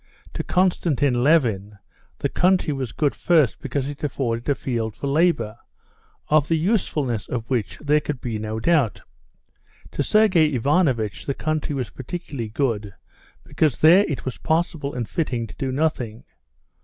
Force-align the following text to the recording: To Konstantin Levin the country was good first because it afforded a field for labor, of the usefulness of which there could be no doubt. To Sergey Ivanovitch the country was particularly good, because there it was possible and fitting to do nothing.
To 0.33 0.43
Konstantin 0.43 1.23
Levin 1.23 1.77
the 2.17 2.27
country 2.27 2.73
was 2.73 2.91
good 2.91 3.13
first 3.13 3.59
because 3.61 3.87
it 3.87 4.03
afforded 4.03 4.49
a 4.49 4.55
field 4.55 4.95
for 4.95 5.05
labor, 5.05 5.59
of 6.27 6.47
the 6.47 6.55
usefulness 6.57 7.27
of 7.29 7.51
which 7.51 7.77
there 7.77 7.99
could 7.99 8.19
be 8.19 8.39
no 8.39 8.59
doubt. 8.59 9.03
To 9.91 10.01
Sergey 10.01 10.55
Ivanovitch 10.55 11.27
the 11.27 11.35
country 11.35 11.75
was 11.75 11.91
particularly 11.91 12.49
good, 12.49 12.95
because 13.43 13.79
there 13.79 14.03
it 14.07 14.25
was 14.25 14.39
possible 14.39 14.95
and 14.95 15.07
fitting 15.07 15.45
to 15.45 15.55
do 15.57 15.71
nothing. 15.71 16.23